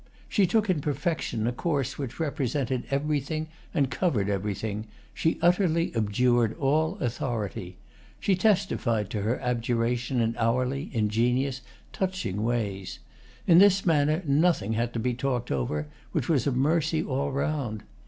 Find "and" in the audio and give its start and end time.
3.71-3.91